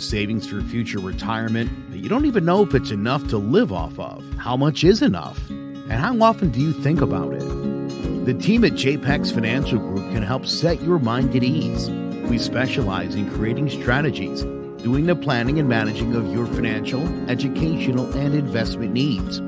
[0.00, 3.98] savings for future retirement, but you don't even know if it's enough to live off
[3.98, 4.24] of.
[4.36, 5.38] How much is enough?
[5.48, 8.24] And how often do you think about it?
[8.26, 11.88] The team at JPEX Financial Group can help set your mind at ease.
[12.28, 14.42] We specialize in creating strategies,
[14.82, 19.40] doing the planning and managing of your financial, educational, and investment needs.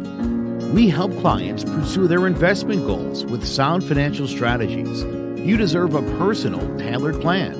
[0.72, 5.02] We help clients pursue their investment goals with sound financial strategies.
[5.44, 7.59] You deserve a personal, tailored plan.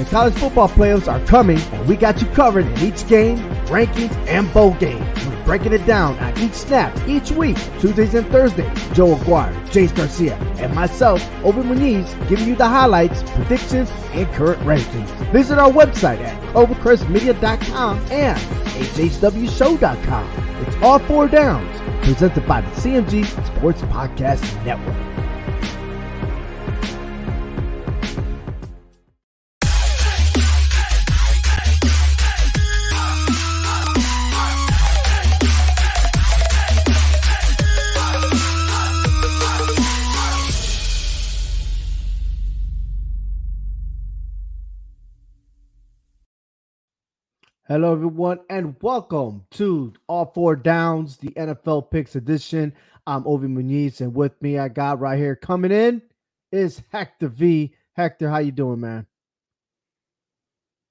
[0.00, 4.10] The college football playoffs are coming, and we got you covered in each game, rankings,
[4.28, 5.04] and bowl game.
[5.28, 8.72] We're breaking it down on each snap, each week, Tuesdays and Thursdays.
[8.94, 14.62] Joe Aguirre, Jace Garcia, and myself, Obi Muniz, giving you the highlights, predictions, and current
[14.62, 15.10] rankings.
[15.32, 20.30] Visit our website at clovercrestmedia.com and hhwshow.com.
[20.66, 25.09] It's all four downs, presented by the CMG Sports Podcast Network.
[47.70, 52.74] Hello, everyone, and welcome to All Four Downs, the NFL Picks edition.
[53.06, 56.02] I'm Ovi Muniz, and with me, I got right here coming in
[56.50, 57.72] is Hector V.
[57.92, 59.06] Hector, how you doing, man?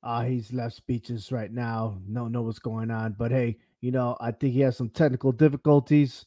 [0.02, 2.00] Uh, he's left speeches right now.
[2.08, 5.34] No, know what's going on, but hey, you know, I think he has some technical
[5.34, 6.26] difficulties,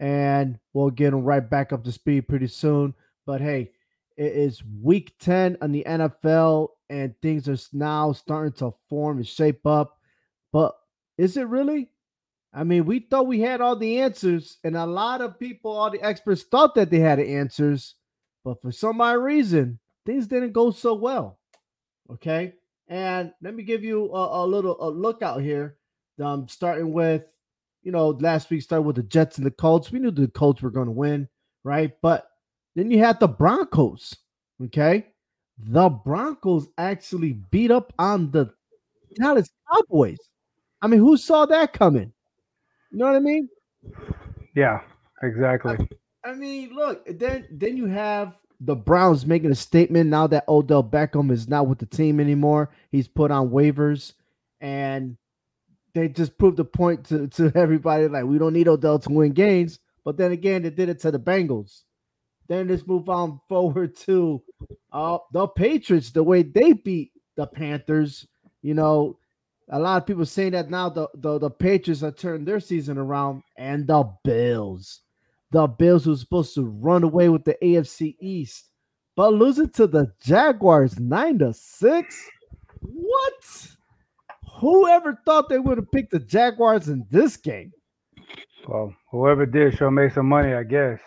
[0.00, 2.94] and we'll get him right back up to speed pretty soon.
[3.26, 3.72] But hey,
[4.16, 9.26] it is week 10 on the NFL, and things are now starting to form and
[9.26, 9.98] shape up.
[10.52, 10.76] But
[11.16, 11.88] is it really?
[12.52, 15.90] I mean, we thought we had all the answers, and a lot of people, all
[15.90, 17.94] the experts, thought that they had the answers,
[18.44, 21.38] but for some odd reason, things didn't go so well.
[22.10, 22.52] Okay,
[22.88, 25.78] and let me give you a, a little a look out here.
[26.22, 27.24] Um, starting with,
[27.82, 29.90] you know, last week started with the Jets and the Colts.
[29.90, 31.26] We knew the Colts were going to win,
[31.64, 31.90] right?
[32.02, 32.28] But
[32.76, 34.14] then you had the Broncos.
[34.62, 35.06] Okay.
[35.58, 38.52] The Broncos actually beat up on the
[39.14, 40.18] Dallas Cowboys.
[40.80, 42.12] I mean, who saw that coming?
[42.90, 43.48] You know what I mean?
[44.54, 44.80] Yeah,
[45.22, 45.76] exactly.
[46.24, 50.48] I, I mean, look, then then you have the Browns making a statement now that
[50.48, 52.70] Odell Beckham is not with the team anymore.
[52.90, 54.12] He's put on waivers,
[54.60, 55.16] and
[55.94, 59.32] they just proved the point to, to everybody like we don't need Odell to win
[59.32, 59.80] games.
[60.04, 61.82] But then again, they did it to the Bengals.
[62.52, 64.42] Then let's move on forward to
[64.92, 68.26] uh, the Patriots, the way they beat the Panthers.
[68.60, 69.18] You know,
[69.70, 72.98] a lot of people saying that now the, the, the Patriots have turned their season
[72.98, 75.00] around, and the Bills.
[75.50, 78.66] The Bills were supposed to run away with the AFC East,
[79.16, 82.30] but losing to the Jaguars 9 to 6.
[82.82, 83.68] What?
[84.60, 87.72] Whoever thought they would have picked the Jaguars in this game?
[88.68, 91.00] Well, whoever did sure make some money, I guess.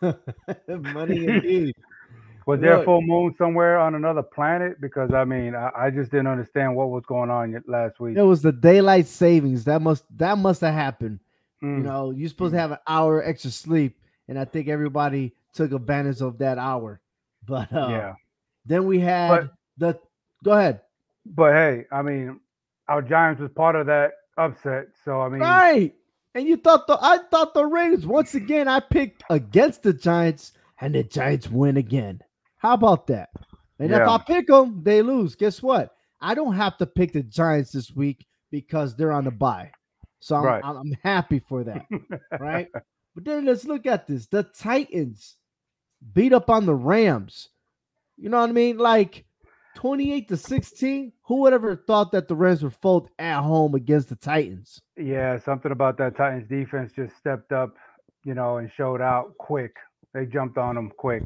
[0.68, 1.74] Money indeed.
[2.46, 4.80] Was there a full moon somewhere on another planet?
[4.80, 8.16] Because I mean, I, I, just didn't understand what was going on last week.
[8.16, 11.20] It was the daylight savings that must that must have happened.
[11.62, 11.76] Mm.
[11.78, 12.56] You know, you're supposed mm.
[12.56, 17.00] to have an hour extra sleep, and I think everybody took advantage of that hour.
[17.46, 18.14] But uh, yeah,
[18.66, 19.98] then we had but, the.
[20.44, 20.80] Go ahead.
[21.24, 22.40] But hey, I mean,
[22.88, 24.88] our Giants was part of that upset.
[25.04, 25.94] So I mean, right.
[26.34, 30.52] And you thought the I thought the Raiders once again I picked against the Giants
[30.80, 32.20] and the Giants win again.
[32.56, 33.30] How about that?
[33.78, 34.02] And yeah.
[34.02, 35.34] if I pick them, they lose.
[35.34, 35.94] Guess what?
[36.20, 39.70] I don't have to pick the Giants this week because they're on the bye.
[40.20, 40.62] So I'm, right.
[40.64, 41.86] I'm happy for that.
[42.40, 42.68] right.
[43.14, 44.24] But then let's look at this.
[44.24, 45.36] The Titans
[46.14, 47.50] beat up on the Rams.
[48.16, 48.78] You know what I mean?
[48.78, 49.26] Like
[49.74, 51.12] 28 to 16.
[51.22, 54.80] Who would ever thought that the Rams would fold at home against the Titans?
[54.96, 57.76] Yeah, something about that Titans defense just stepped up,
[58.24, 59.76] you know, and showed out quick.
[60.14, 61.24] They jumped on them quick.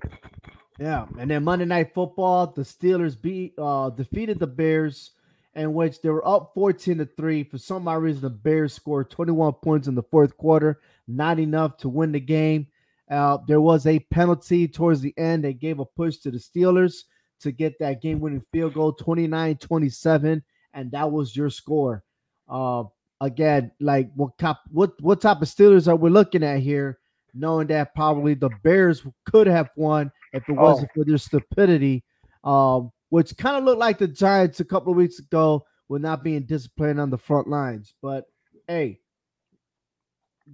[0.78, 5.12] Yeah, and then Monday Night Football, the Steelers beat uh defeated the Bears,
[5.54, 7.44] in which they were up 14 to 3.
[7.44, 11.78] For some odd reason, the Bears scored 21 points in the fourth quarter, not enough
[11.78, 12.68] to win the game.
[13.10, 15.44] Uh, there was a penalty towards the end.
[15.44, 17.04] They gave a push to the Steelers
[17.40, 20.42] to get that game winning field goal 29 27,
[20.74, 22.04] and that was your score.
[22.48, 22.84] Uh,
[23.20, 26.98] again, like what cop, what what type of Steelers are we looking at here?
[27.34, 30.94] Knowing that probably the Bears could have won if it wasn't oh.
[30.94, 32.02] for their stupidity,
[32.44, 36.24] um, which kind of looked like the Giants a couple of weeks ago with not
[36.24, 37.92] being disciplined on the front lines.
[38.00, 38.24] But
[38.66, 39.00] hey,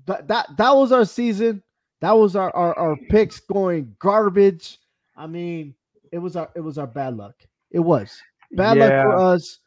[0.07, 1.63] that that that was our season.
[2.01, 4.79] That was our, our our picks going garbage.
[5.17, 5.75] I mean,
[6.13, 7.35] it was our it was our bad luck.
[7.71, 8.21] It was
[8.53, 8.85] bad yeah.
[8.85, 9.59] luck for us,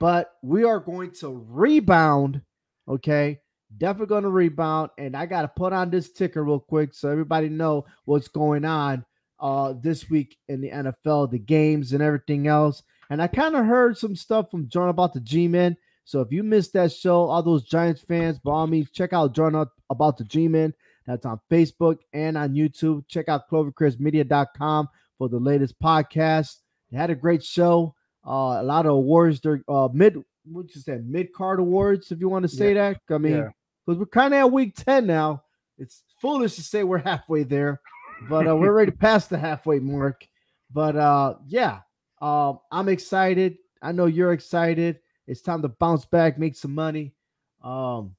[0.00, 2.42] but we are going to rebound.
[2.88, 3.38] Okay,
[3.78, 7.08] definitely going to rebound, and I got to put on this ticker real quick so
[7.08, 9.04] everybody know what's going on
[9.40, 12.82] uh this week in the NFL, the games and everything else.
[13.08, 15.76] And I kind of heard some stuff from John about the G-Men.
[16.04, 19.34] So if you missed that show, all those Giants fans, by all means, check out
[19.34, 20.74] John about the G-Men.
[21.06, 23.06] That's on Facebook and on YouTube.
[23.08, 24.88] Check out clovercrestmedia.com
[25.22, 26.56] for the latest podcast.
[26.90, 27.94] They had a great show.
[28.26, 29.40] Uh, a lot of awards.
[29.40, 30.16] They're uh, mid,
[30.50, 32.94] what you said, mid card awards, if you want to say yeah.
[32.94, 33.14] that.
[33.14, 33.52] I mean, because
[33.86, 33.94] yeah.
[33.94, 35.44] we're kind of at week 10 now.
[35.78, 37.80] It's foolish to say we're halfway there,
[38.28, 40.26] but uh, we're already past the halfway mark.
[40.72, 41.82] But uh, yeah,
[42.20, 43.58] um, I'm excited.
[43.80, 44.98] I know you're excited.
[45.28, 47.14] It's time to bounce back, make some money.
[47.62, 48.16] Um,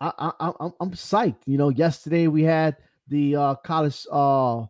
[0.00, 1.42] I, I, I'm, I'm psyched.
[1.44, 4.64] You know, yesterday we had the uh, college uh,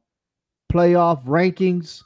[0.72, 2.02] playoff rankings.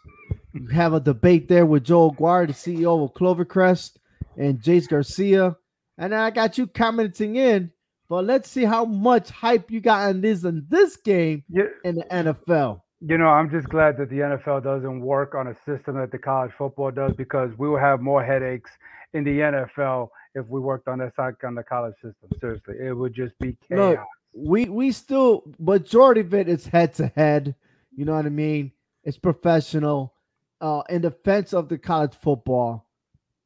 [0.55, 3.97] We have a debate there with Joel Guard, the CEO of Clovercrest,
[4.37, 5.57] and Jace Garcia.
[5.99, 7.71] And I got you commenting in,
[8.09, 11.65] but let's see how much hype you got on this in this game yeah.
[11.85, 12.83] in the NFL.
[13.05, 16.19] You know, I'm just glad that the NFL doesn't work on a system that the
[16.19, 18.71] college football does because we will have more headaches
[19.13, 22.31] in the NFL if we worked on that side on the college system.
[22.41, 23.97] Seriously, it would just be chaos.
[23.97, 24.01] Look,
[24.35, 27.55] we we still majority of it is head to head.
[27.95, 28.73] You know what I mean?
[29.05, 30.15] It's professional.
[30.61, 32.87] Uh, in defense of the college football,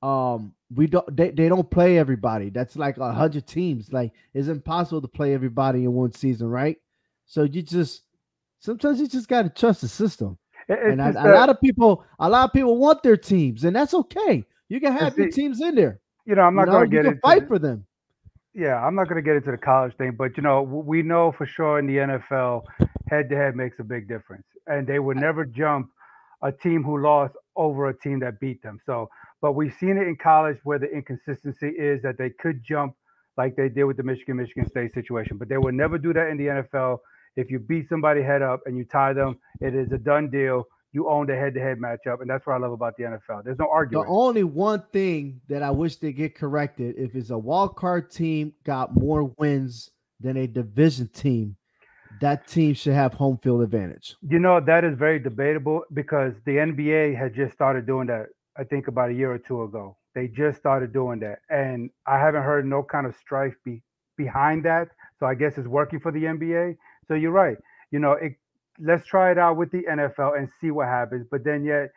[0.02, 2.50] um, we don't they, they don't play everybody.
[2.50, 3.92] That's like a hundred teams.
[3.92, 6.76] Like it's impossible to play everybody in one season, right?
[7.24, 8.02] So you just
[8.58, 10.36] sometimes you just gotta trust the system.
[10.68, 13.94] and a, a lot of people, a lot of people want their teams, and that's
[13.94, 14.44] okay.
[14.68, 16.00] You can have your teams in there.
[16.24, 17.86] You know, I'm not you know, going to get into fight for them.
[18.52, 21.30] Yeah, I'm not going to get into the college thing, but you know, we know
[21.30, 22.64] for sure in the NFL,
[23.08, 25.90] head to head makes a big difference, and they would never jump
[26.42, 28.78] a team who lost over a team that beat them.
[28.84, 29.08] So,
[29.40, 32.94] but we've seen it in college where the inconsistency is that they could jump
[33.36, 36.28] like they did with the Michigan Michigan State situation, but they would never do that
[36.28, 36.98] in the NFL.
[37.36, 40.66] If you beat somebody head up and you tie them, it is a done deal
[40.96, 43.44] you own the head-to-head matchup, and that's what I love about the NFL.
[43.44, 44.06] There's no argument.
[44.06, 48.10] The only one thing that I wish they get corrected if it's a wild card
[48.10, 51.56] team got more wins than a division team,
[52.20, 54.16] that team should have home field advantage.
[54.28, 58.26] You know that is very debatable because the NBA had just started doing that.
[58.56, 59.96] I think about a year or two ago.
[60.14, 63.82] They just started doing that, and I haven't heard no kind of strife be,
[64.16, 64.88] behind that.
[65.20, 66.76] So I guess it's working for the NBA.
[67.06, 67.58] So you're right.
[67.90, 68.32] You know, it
[68.78, 71.26] let's try it out with the NFL and see what happens.
[71.30, 71.90] But then yet,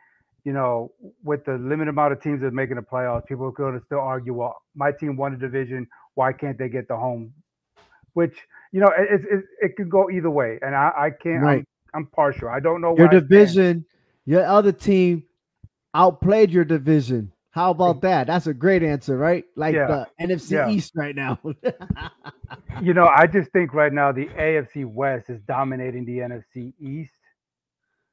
[0.43, 0.91] you know,
[1.23, 3.85] with the limited amount of teams that are making the playoffs, people are going to
[3.85, 5.87] still argue, well, my team won a division.
[6.15, 7.33] Why can't they get the home?
[8.19, 8.35] Which,
[8.73, 10.59] you know, it, it, it could go either way.
[10.61, 11.65] And I, I can't, right.
[11.93, 12.49] I'm, I'm, partial.
[12.49, 13.85] I don't know Your division,
[14.25, 15.23] your other team
[15.93, 17.31] outplayed your division.
[17.51, 18.27] How about that?
[18.27, 19.45] That's a great answer, right?
[19.55, 19.87] Like yeah.
[20.19, 20.69] the NFC yeah.
[20.69, 21.39] East right now.
[22.81, 27.13] you know, I just think right now the AFC West is dominating the NFC East.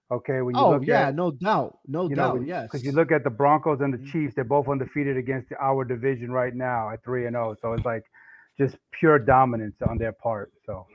[0.09, 2.63] Okay, when you oh, look yeah, at, no doubt, no doubt, know, yes.
[2.63, 4.13] Because you look at the Broncos and the mm-hmm.
[4.13, 7.51] Chiefs, they're both undefeated against our division right now at three and zero.
[7.51, 7.57] Oh.
[7.61, 8.05] So it's like
[8.59, 10.53] just pure dominance on their part.
[10.65, 10.87] So,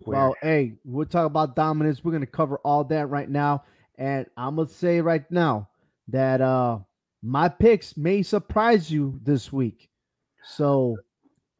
[0.00, 2.04] well, hey, we'll talk about dominance.
[2.04, 3.64] We're gonna cover all that right now,
[3.96, 5.68] and I'm gonna say right now
[6.08, 6.80] that uh
[7.22, 9.88] my picks may surprise you this week.
[10.44, 10.96] So,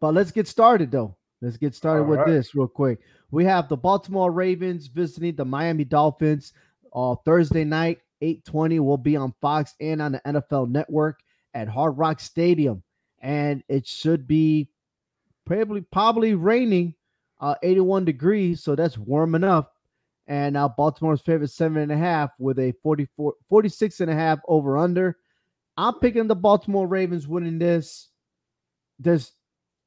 [0.00, 1.16] but let's get started though.
[1.40, 2.28] Let's get started All with right.
[2.28, 3.00] this real quick.
[3.30, 6.52] We have the Baltimore Ravens visiting the Miami Dolphins
[6.94, 11.20] uh, Thursday night, 8:20 will be on Fox and on the NFL Network
[11.54, 12.82] at Hard Rock Stadium,
[13.20, 14.68] and it should be
[15.46, 16.94] probably probably raining,
[17.40, 19.66] uh, 81 degrees, so that's warm enough.
[20.26, 24.14] And now uh, Baltimore's favorite seven and a half with a 44, 46 and a
[24.14, 25.16] half over under.
[25.76, 28.08] I'm picking the Baltimore Ravens winning this.
[28.99, 29.32] There's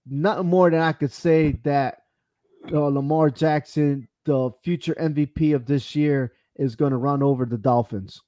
[0.06, 2.00] nothing more than I could say that
[2.72, 7.58] uh, Lamar Jackson, the future MVP of this year, is going to run over the
[7.58, 8.22] Dolphins.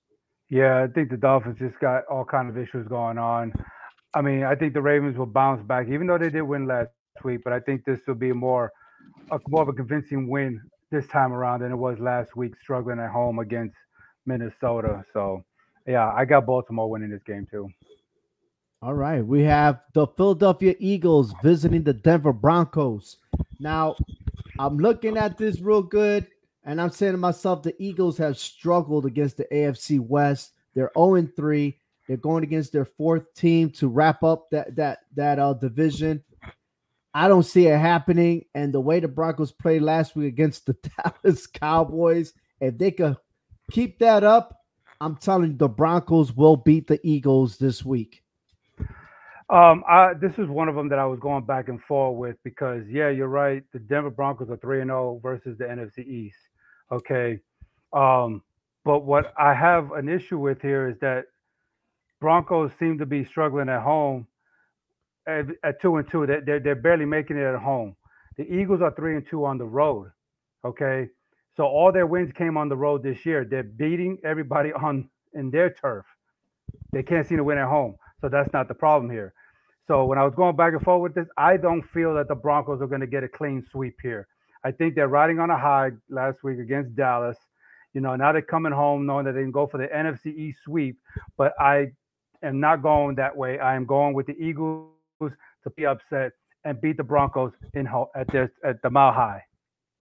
[0.49, 3.51] Yeah, I think the Dolphins just got all kind of issues going on.
[4.13, 6.89] I mean, I think the Ravens will bounce back, even though they did win last
[7.23, 7.41] week.
[7.43, 8.71] But I think this will be more,
[9.31, 12.99] a, more of a convincing win this time around than it was last week, struggling
[12.99, 13.75] at home against
[14.25, 15.03] Minnesota.
[15.13, 15.43] So,
[15.85, 17.69] yeah, I got Baltimore winning this game too.
[18.81, 23.17] All right, we have the Philadelphia Eagles visiting the Denver Broncos.
[23.59, 23.95] Now,
[24.59, 26.27] I'm looking at this real good,
[26.63, 30.51] and I'm saying to myself, the Eagles have struggled against the AFC West.
[30.75, 31.75] They're 0 3.
[32.07, 36.23] They're going against their fourth team to wrap up that that that uh, division.
[37.13, 38.45] I don't see it happening.
[38.53, 40.75] And the way the Broncos played last week against the
[41.23, 43.17] Dallas Cowboys, if they could
[43.71, 44.61] keep that up,
[44.99, 48.23] I'm telling you, the Broncos will beat the Eagles this week.
[49.49, 52.35] Um, I, this is one of them that I was going back and forth with
[52.43, 53.63] because, yeah, you're right.
[53.71, 56.37] The Denver Broncos are three and zero oh versus the NFC East.
[56.91, 57.39] Okay,
[57.93, 58.41] um,
[58.83, 61.25] but what I have an issue with here is that
[62.19, 64.27] Broncos seem to be struggling at home
[65.27, 66.25] Uh, at, at uh, two and two.
[66.25, 67.95] They're, they're they're barely making it at home.
[68.37, 70.11] The Eagles are three and two on the road.
[70.65, 71.09] Okay,
[71.55, 73.45] so all their wins came on the road this year.
[73.45, 76.05] They're beating everybody on in their turf.
[76.91, 77.95] They can't seem to win at home.
[78.21, 79.33] So that's not the problem here.
[79.87, 82.35] So when I was going back and forth with this, I don't feel that the
[82.35, 84.27] Broncos are going to get a clean sweep here.
[84.63, 87.37] I think they're riding on a high last week against Dallas.
[87.93, 90.59] You know, now they're coming home knowing that they can go for the NFC East
[90.63, 90.97] sweep.
[91.37, 91.91] But I
[92.43, 93.59] am not going that way.
[93.59, 96.31] I am going with the Eagles to be upset
[96.63, 99.43] and beat the Broncos in at their at the mile high.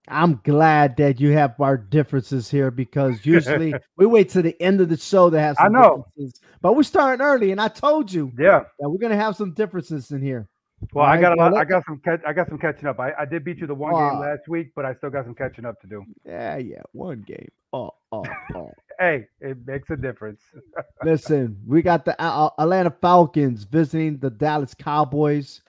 [0.09, 4.79] I'm glad that you have our differences here because usually we wait to the end
[4.79, 6.05] of the show to have some I know.
[6.15, 6.41] differences.
[6.61, 10.11] But we're starting early, and I told you, yeah, that we're gonna have some differences
[10.11, 10.47] in here.
[10.93, 11.55] Well, I got a lot.
[11.55, 11.99] I got some.
[12.03, 12.99] Catch, I got some catching up.
[12.99, 15.25] I, I did beat you the one uh, game last week, but I still got
[15.25, 16.03] some catching up to do.
[16.25, 17.49] Yeah, yeah, one game.
[17.73, 18.23] Oh, oh,
[18.55, 18.71] oh.
[18.99, 20.41] Hey, it makes a difference.
[21.03, 25.61] Listen, we got the uh, Atlanta Falcons visiting the Dallas Cowboys.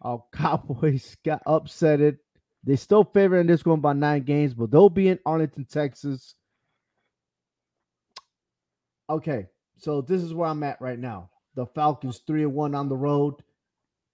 [0.00, 2.18] Our uh, Cowboys got upsetted
[2.64, 6.34] they still favoring this one by nine games, but they'll be in Arlington, Texas.
[9.10, 9.46] Okay,
[9.78, 11.30] so this is where I'm at right now.
[11.54, 13.34] The Falcons three and one on the road.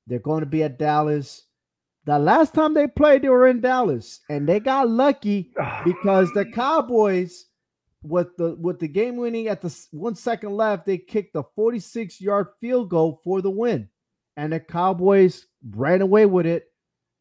[0.07, 1.45] They're going to be at Dallas.
[2.05, 5.53] The last time they played, they were in Dallas, and they got lucky
[5.85, 7.47] because the Cowboys,
[8.03, 12.21] with the with the game winning at the one second left, they kicked a 46
[12.21, 13.89] yard field goal for the win,
[14.37, 16.67] and the Cowboys ran away with it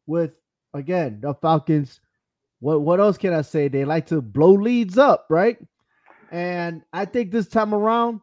[0.06, 0.38] with
[0.74, 2.00] again, the Falcons.
[2.60, 3.68] What what else can I say?
[3.68, 5.58] They like to blow leads up, right?
[6.30, 8.20] And I think this time around,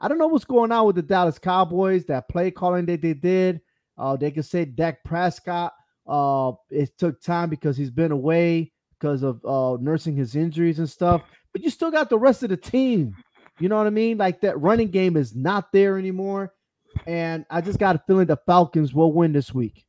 [0.00, 2.04] I don't know what's going on with the Dallas Cowboys.
[2.06, 3.60] That play calling that they did.
[3.98, 5.72] Uh, they can say Dak Prescott.
[6.06, 10.88] Uh, it took time because he's been away because of uh, nursing his injuries and
[10.88, 11.22] stuff.
[11.56, 13.16] But you still got the rest of the team.
[13.60, 14.18] You know what I mean?
[14.18, 16.52] Like that running game is not there anymore.
[17.06, 19.86] And I just got a feeling the Falcons will win this week.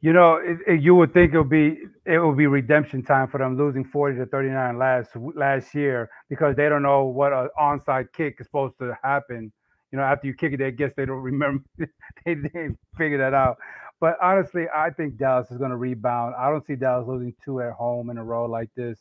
[0.00, 3.38] You know, it, it, you would think it'll be it would be redemption time for
[3.38, 8.06] them losing 40 to 39 last last year because they don't know what an onside
[8.12, 9.52] kick is supposed to happen.
[9.92, 11.62] You know, after you kick it, I guess they don't remember.
[11.78, 13.58] they didn't figure that out.
[14.00, 16.34] But honestly, I think Dallas is going to rebound.
[16.36, 18.98] I don't see Dallas losing two at home in a row like this.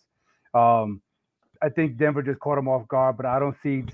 [0.54, 1.02] Um,
[1.62, 3.86] I think Denver just caught them off guard, but I don't see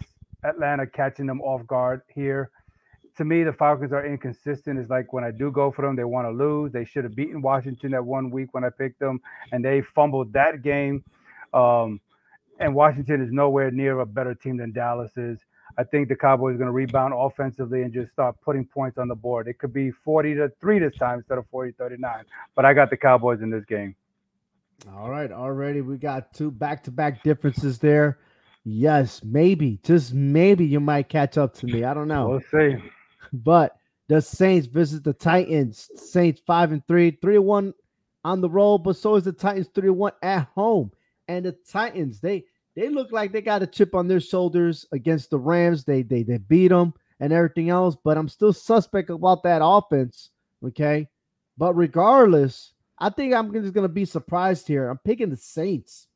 [0.43, 2.51] Atlanta catching them off guard here
[3.17, 4.79] to me, the Falcons are inconsistent.
[4.79, 6.71] It's like when I do go for them, they want to lose.
[6.71, 10.33] They should have beaten Washington that one week when I picked them, and they fumbled
[10.33, 11.03] that game.
[11.53, 11.99] Um,
[12.59, 15.39] and Washington is nowhere near a better team than Dallas is.
[15.77, 19.07] I think the Cowboys are going to rebound offensively and just start putting points on
[19.07, 19.47] the board.
[19.47, 22.25] It could be 40 to 3 this time instead of 40 39.
[22.55, 23.95] But I got the Cowboys in this game.
[24.95, 25.31] All right.
[25.31, 28.19] Already we got two back to back differences there.
[28.63, 31.83] Yes, maybe, just maybe you might catch up to me.
[31.83, 32.29] I don't know.
[32.29, 32.77] We'll see.
[33.33, 33.75] But
[34.07, 35.89] the Saints visit the Titans.
[35.95, 37.73] Saints five and three, three and one
[38.23, 40.91] on the road, but so is the Titans three and one at home.
[41.27, 42.45] And the Titans, they
[42.75, 45.83] they look like they got a chip on their shoulders against the Rams.
[45.83, 50.29] They they they beat them and everything else, but I'm still suspect about that offense.
[50.63, 51.07] Okay,
[51.57, 54.87] but regardless, I think I'm just gonna be surprised here.
[54.87, 56.07] I'm picking the Saints.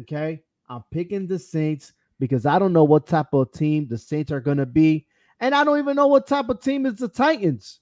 [0.00, 4.32] Okay, I'm picking the Saints because I don't know what type of team the Saints
[4.32, 5.06] are gonna be.
[5.40, 7.78] And I don't even know what type of team is the Titans.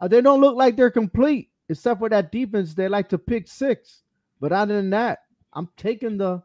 [0.00, 2.72] Uh, they don't look like they're complete, except for that defense.
[2.72, 4.02] They like to pick six.
[4.40, 6.40] But other than that, I'm taking the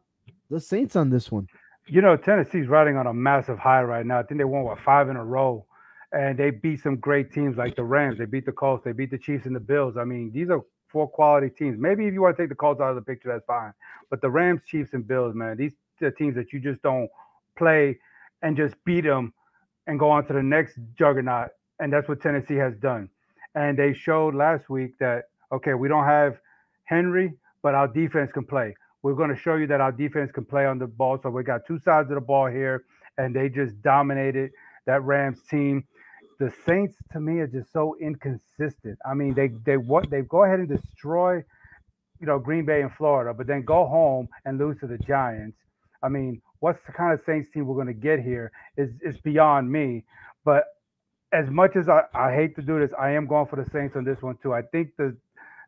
[0.50, 1.48] the Saints on this one.
[1.86, 4.18] You know, Tennessee's riding on a massive high right now.
[4.18, 5.68] I think they won what five in a row,
[6.14, 8.18] and they beat some great teams like the Rams.
[8.18, 8.84] They beat the Colts.
[8.84, 9.98] They beat the Chiefs and the Bills.
[9.98, 11.78] I mean, these are four quality teams.
[11.78, 13.74] Maybe if you want to take the Colts out of the picture, that's fine.
[14.10, 17.10] But the Rams, Chiefs, and Bills, man, these are teams that you just don't
[17.58, 18.00] play
[18.44, 19.34] and just beat them
[19.88, 21.50] and go on to the next juggernaut.
[21.80, 23.10] And that's what Tennessee has done.
[23.56, 26.38] And they showed last week that, okay, we don't have
[26.86, 28.76] Henry, but our defense can play.
[29.02, 31.20] We're going to show you that our defense can play on the ball.
[31.22, 32.86] So we got two sides of the ball here,
[33.18, 34.52] and they just dominated
[34.86, 35.86] that Rams team.
[36.44, 39.00] The Saints, to me, are just so inconsistent.
[39.10, 41.36] I mean, they they what they go ahead and destroy,
[42.20, 45.58] you know, Green Bay and Florida, but then go home and lose to the Giants.
[46.04, 49.18] I mean, what's the kind of Saints team we're going to get here is is
[49.20, 50.04] beyond me.
[50.44, 50.66] But
[51.32, 53.96] as much as I, I hate to do this, I am going for the Saints
[53.96, 54.54] on this one too.
[54.54, 55.16] I think the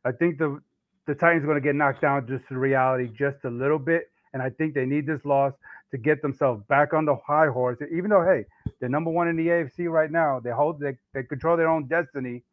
[0.03, 0.60] I think the
[1.08, 4.12] the Titans are going to get knocked down just to reality just a little bit,
[4.34, 5.53] and I think they need this loss
[5.92, 7.77] to get themselves back on the high horse.
[7.92, 8.46] Even though, hey,
[8.80, 11.88] they're number one in the AFC right now, they hold they, they control their own
[11.88, 12.44] destiny,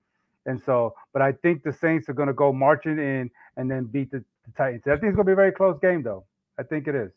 [0.46, 0.94] and so.
[1.12, 4.18] But I think the Saints are going to go marching in and then beat the,
[4.46, 4.82] the Titans.
[4.86, 6.24] I think it's going to be a very close game, though.
[6.58, 7.10] I think it is.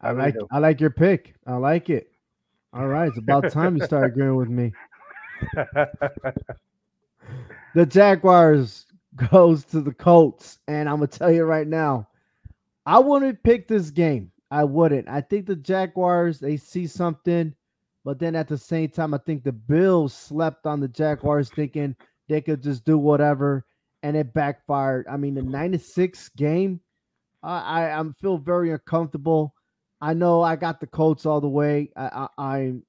[0.00, 0.48] I, I really like do.
[0.52, 1.34] I like your pick.
[1.46, 2.10] I like it.
[2.72, 4.72] All right, it's about time you start agreeing with me.
[7.74, 8.86] the Jaguars
[9.30, 12.08] goes to the Colts, and I'm gonna tell you right now,
[12.84, 14.30] I wouldn't pick this game.
[14.54, 15.08] I wouldn't.
[15.08, 17.52] I think the Jaguars they see something,
[18.04, 21.96] but then at the same time, I think the Bills slept on the Jaguars, thinking
[22.28, 23.66] they could just do whatever,
[24.04, 25.08] and it backfired.
[25.10, 26.80] I mean, the 96 game,
[27.42, 29.56] I I, I feel very uncomfortable.
[30.00, 31.90] I know I got the Colts all the way.
[31.96, 32.84] I, I I'm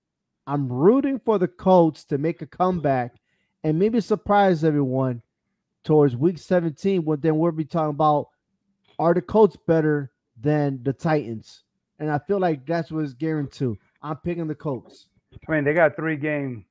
[0.45, 3.15] I'm rooting for the Colts to make a comeback
[3.63, 5.23] and maybe surprise everyone
[5.83, 8.27] towards week 17 when then we'll be talking about
[8.99, 10.11] are the Colts better
[10.45, 11.63] than the Titans?
[11.99, 13.77] And I feel like that's what it's gearing to.
[14.01, 15.07] I'm picking the Colts.
[15.47, 16.63] I mean, they got three games.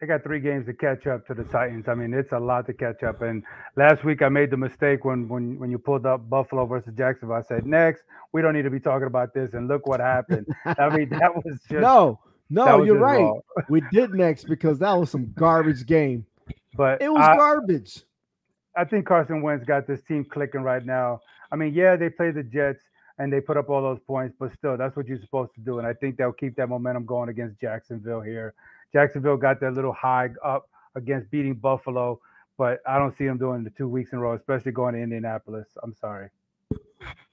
[0.00, 1.88] They got three games to catch up to the Titans.
[1.88, 3.22] I mean, it's a lot to catch up.
[3.22, 3.42] And
[3.76, 7.36] last week I made the mistake when when when you pulled up Buffalo versus Jacksonville.
[7.36, 9.54] I said, next, we don't need to be talking about this.
[9.54, 10.46] And look what happened.
[10.66, 13.32] I mean, that was just no, no, you're right.
[13.70, 16.26] we did next because that was some garbage game.
[16.76, 18.02] But it was I, garbage.
[18.76, 21.20] I think Carson Wentz got this team clicking right now.
[21.50, 22.82] I mean, yeah, they play the Jets
[23.18, 25.78] and they put up all those points, but still, that's what you're supposed to do.
[25.78, 28.54] And I think they'll keep that momentum going against Jacksonville here.
[28.92, 32.20] Jacksonville got their little high up against beating Buffalo,
[32.58, 35.00] but I don't see them doing the two weeks in a row, especially going to
[35.00, 35.66] Indianapolis.
[35.82, 36.28] I'm sorry.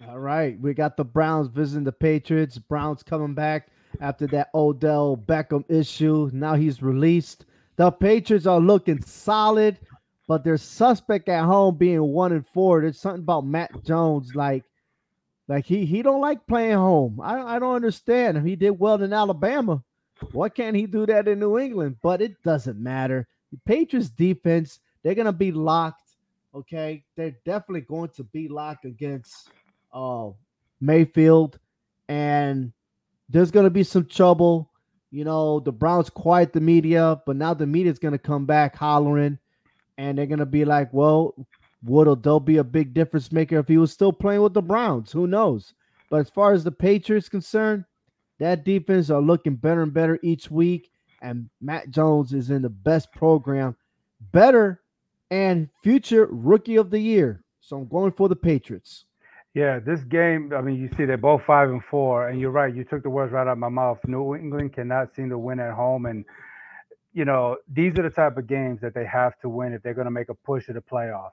[0.07, 2.57] All right, we got the Browns visiting the Patriots.
[2.57, 3.69] Browns coming back
[4.01, 6.29] after that Odell Beckham issue.
[6.33, 7.45] Now he's released.
[7.77, 9.79] The Patriots are looking solid
[10.31, 12.79] but they're suspect at home being one and four.
[12.79, 14.63] There's something about Mac Jones, like,
[15.51, 17.19] like he he don't like playing home.
[17.21, 18.47] I I don't understand.
[18.47, 19.83] He did well in Alabama.
[20.31, 21.97] Why can't he do that in New England?
[22.01, 23.27] But it doesn't matter.
[23.51, 26.09] The Patriots defense, they're gonna be locked.
[26.55, 29.49] Okay, they're definitely going to be locked against
[29.91, 30.29] uh
[30.79, 31.59] Mayfield,
[32.07, 32.71] and
[33.27, 34.71] there's gonna be some trouble.
[35.11, 39.37] You know, the Browns quiet the media, but now the media's gonna come back hollering
[39.97, 41.35] and they're gonna be like, well,
[41.83, 45.11] would Odell be a big difference maker if he was still playing with the Browns?
[45.11, 45.73] Who knows?
[46.09, 47.85] But as far as the Patriots concerned,
[48.39, 50.91] that defense are looking better and better each week,
[51.21, 53.75] and Mac Jones is in the best program,
[54.31, 54.81] better
[55.29, 57.43] and future rookie of the year.
[57.61, 59.05] So I'm going for the Patriots.
[59.53, 62.73] Yeah, this game, I mean, you see they're both five and four, and you're right.
[62.73, 63.99] You took the words right out of my mouth.
[64.07, 66.25] New England cannot seem to win at home, and
[67.13, 69.93] you know, these are the type of games that they have to win if they're
[69.93, 71.31] going to make a push to the playoffs.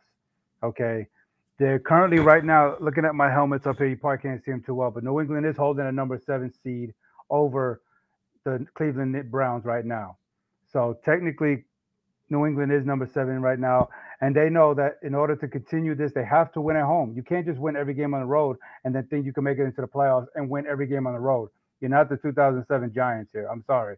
[0.63, 1.07] Okay.
[1.59, 3.89] They're currently right now looking at my helmets up here.
[3.89, 6.53] You probably can't see them too well, but New England is holding a number seven
[6.63, 6.95] seed
[7.31, 7.81] over
[8.45, 10.19] the Cleveland Browns right now.
[10.73, 11.65] So technically,
[12.31, 13.89] New England is number seven right now,
[14.21, 17.13] and they know that in order to continue this, they have to win at home.
[17.17, 19.59] You can't just win every game on the road and then think you can make
[19.59, 21.49] it into the playoffs and win every game on the road.
[21.81, 23.49] You're not the 2007 Giants here.
[23.51, 23.97] I'm sorry.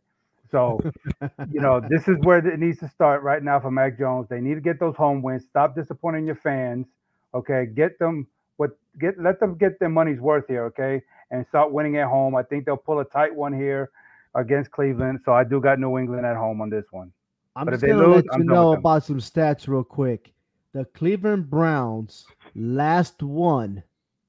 [0.51, 0.81] So,
[1.53, 4.29] you know, this is where it needs to start right now for Mac Jones.
[4.29, 5.45] They need to get those home wins.
[5.49, 6.87] Stop disappointing your fans.
[7.35, 10.65] Okay, get them what get let them get their money's worth here.
[10.65, 12.35] Okay, and start winning at home.
[12.35, 13.91] I think they'll pull a tight one here
[14.35, 15.21] against Cleveland.
[15.25, 17.13] So I do got New England at home on this one.
[17.57, 20.33] I'm but just gonna lose, let you I'm know about some stats real quick.
[20.73, 23.83] The Cleveland Browns last one,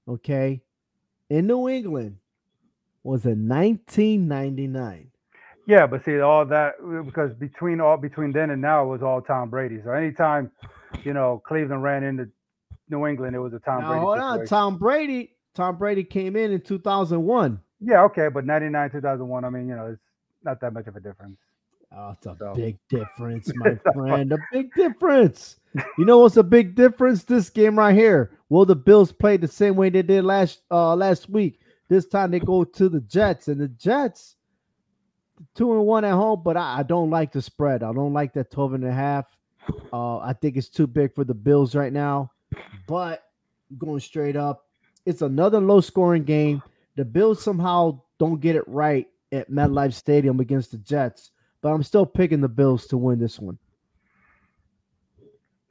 [0.08, 0.62] okay,
[1.30, 2.18] in New England
[3.04, 5.12] was in 1999.
[5.68, 9.04] Yeah, but see all that uh, because between all between then and now it was
[9.04, 9.80] all Tom Brady.
[9.84, 10.52] So anytime,
[11.04, 12.30] you know, Cleveland ran into
[12.90, 14.02] New England, it was a Tom now, Brady.
[14.02, 15.36] Hold on, Tom Brady.
[15.54, 17.60] Tom Brady came in in 2001.
[17.80, 19.44] Yeah, okay, but 99, 2001.
[19.44, 20.02] I mean, you know, it's
[20.44, 21.38] not that much of a difference.
[21.94, 22.54] Oh, it's a so.
[22.56, 24.32] big difference, my friend.
[24.32, 25.58] A big difference.
[25.98, 27.24] You know what's a big difference?
[27.24, 28.38] This game right here.
[28.50, 31.60] Will the Bills play the same way they did last uh last week?
[31.90, 34.36] This time they go to the Jets, and the Jets
[35.56, 37.84] two and one at home, but I, I, don't like the spread.
[37.84, 39.28] I don't like that 12 and a half.
[39.92, 42.32] Uh, I think it's too big for the Bills right now.
[42.88, 43.24] But
[43.78, 44.68] going straight up,
[45.06, 46.62] it's another low scoring game.
[46.96, 51.84] The Bills somehow don't get it right at MetLife Stadium against the Jets, but I'm
[51.84, 53.58] still picking the Bills to win this one.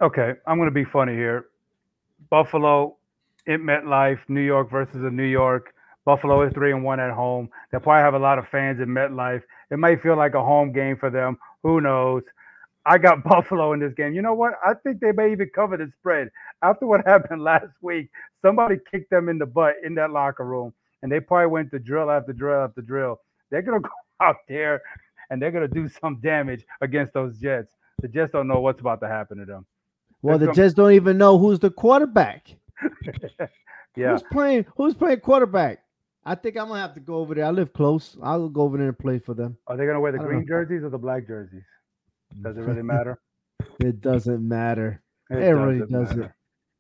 [0.00, 1.46] Okay, I'm going to be funny here.
[2.30, 2.96] Buffalo
[3.46, 5.74] in MetLife, New York versus New York.
[6.04, 7.50] Buffalo is three and one at home.
[7.70, 9.42] They probably have a lot of fans in MetLife.
[9.70, 11.38] It might feel like a home game for them.
[11.62, 12.24] Who knows?
[12.86, 14.12] I got Buffalo in this game.
[14.14, 14.54] You know what?
[14.64, 16.30] I think they may even cover the spread.
[16.62, 18.10] After what happened last week,
[18.42, 21.78] somebody kicked them in the butt in that locker room, and they probably went to
[21.78, 23.20] drill after drill after drill.
[23.50, 23.88] They're gonna go
[24.20, 24.82] out there
[25.30, 27.68] and they're gonna do some damage against those Jets.
[28.02, 29.66] The Jets don't know what's about to happen to them.
[30.22, 32.54] Well, the Jets don't even know who's the quarterback.
[33.96, 34.12] yeah.
[34.12, 35.82] Who's playing who's playing quarterback?
[36.24, 37.46] I think I'm gonna have to go over there.
[37.46, 38.16] I live close.
[38.22, 39.56] I'll go over there and play for them.
[39.66, 40.46] Are they gonna wear the green know.
[40.46, 41.64] jerseys or the black jerseys?
[42.42, 43.20] Does it really matter?
[43.80, 45.02] it doesn't matter.
[45.30, 46.18] It, it doesn't really doesn't.
[46.18, 46.36] Matter.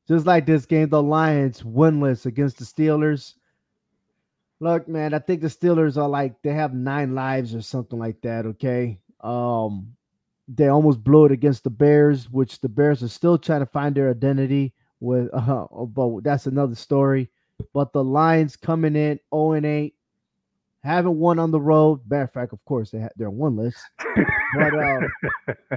[0.08, 3.34] Just like this game, the Lions winless against the Steelers.
[4.58, 8.20] Look, man, I think the Steelers are like they have nine lives or something like
[8.22, 8.44] that.
[8.44, 8.98] Okay.
[9.20, 9.94] Um,
[10.48, 13.94] they almost blew it against the Bears, which the Bears are still trying to find
[13.94, 15.30] their identity with.
[15.34, 17.30] Uh, but that's another story.
[17.72, 19.94] But the Lions coming in 0 and 8,
[20.82, 22.00] haven't won on the road.
[22.08, 23.74] Matter of fact, of course, they ha- they're winless.
[24.56, 25.76] but uh,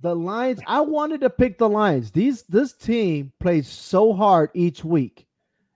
[0.00, 2.10] the Lions, I wanted to pick the Lions.
[2.10, 5.26] These this team plays so hard each week,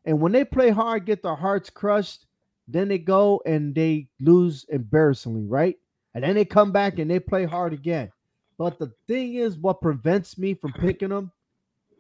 [0.05, 2.27] and when they play hard, get their hearts crushed,
[2.67, 5.77] then they go and they lose embarrassingly, right?
[6.15, 8.11] And then they come back and they play hard again.
[8.57, 11.31] But the thing is, what prevents me from picking them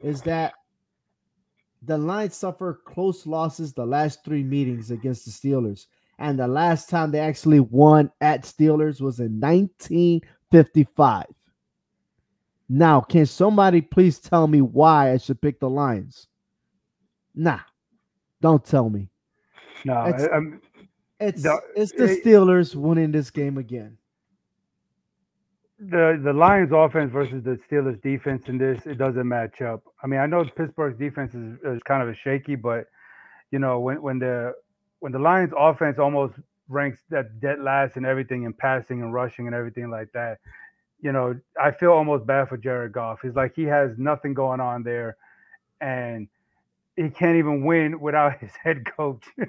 [0.02, 0.54] is that
[1.82, 5.86] the Lions suffer close losses the last three meetings against the Steelers.
[6.18, 11.26] And the last time they actually won at Steelers was in 1955.
[12.68, 16.26] Now, can somebody please tell me why I should pick the Lions?
[17.34, 17.60] Nah,
[18.42, 19.08] don't tell me.
[19.84, 20.60] No, it's, I'm,
[21.20, 23.96] it's, the, it's the Steelers winning this game again
[25.78, 29.82] the the Lions offense versus the Steelers defense in this it doesn't match up.
[30.02, 32.86] I mean, I know Pittsburgh's defense is, is kind of a shaky, but
[33.50, 34.54] you know when when the
[34.98, 36.34] when the Lions offense almost
[36.68, 40.38] ranks that dead last and everything in passing and rushing and everything like that,
[41.00, 43.20] you know, I feel almost bad for Jared Goff.
[43.22, 45.16] He's like he has nothing going on there,
[45.80, 46.28] and
[46.96, 49.24] he can't even win without his head coach.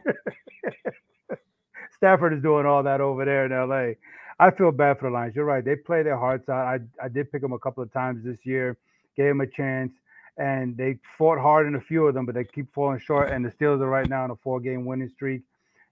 [1.96, 3.96] Stafford is doing all that over there in LA.
[4.40, 5.36] I feel bad for the Lions.
[5.36, 5.64] You're right.
[5.64, 6.66] They play their hearts out.
[6.66, 8.78] I, I did pick them a couple of times this year,
[9.18, 9.92] gave them a chance,
[10.38, 13.32] and they fought hard in a few of them, but they keep falling short.
[13.32, 15.42] And the Steelers are right now on a four game winning streak.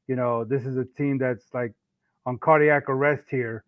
[0.08, 1.74] You know, this is a team that's like
[2.26, 3.66] on cardiac arrest here,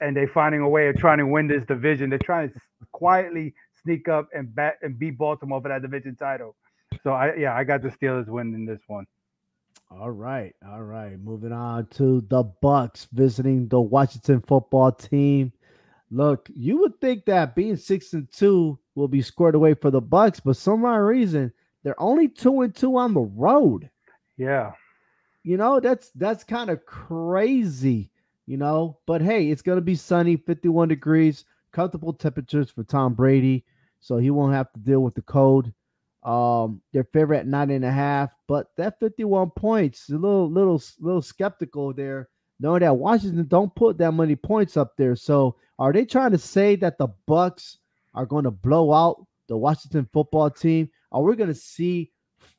[0.00, 2.10] and they're finding a way of trying to win this division.
[2.10, 2.60] They're trying to
[2.92, 6.54] quietly sneak up and bat and beat Baltimore for that division title.
[7.02, 9.06] So I yeah, I got the Steelers winning this one.
[9.90, 11.18] All right, all right.
[11.18, 15.52] Moving on to the Bucks visiting the Washington football team.
[16.10, 20.00] Look, you would think that being six and two will be squared away for the
[20.00, 23.88] Bucks, but some odd reason they're only two and two on the road.
[24.36, 24.72] Yeah,
[25.42, 28.10] you know that's that's kind of crazy,
[28.46, 28.98] you know.
[29.06, 33.64] But hey, it's gonna be sunny, fifty-one degrees, comfortable temperatures for Tom Brady,
[34.00, 35.72] so he won't have to deal with the cold.
[36.28, 40.82] Um, they're favorite at nine and a half, but that 51 points, a little, little,
[41.00, 42.28] little skeptical there,
[42.60, 45.16] knowing that Washington don't put that many points up there.
[45.16, 47.78] So, are they trying to say that the Bucks
[48.12, 50.90] are going to blow out the Washington football team?
[51.10, 52.12] Are we going to see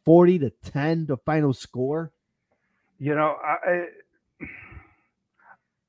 [0.03, 2.11] 40 to 10 the final score?
[2.97, 3.85] You know, I